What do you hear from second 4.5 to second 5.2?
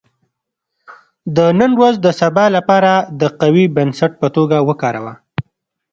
وکاروه.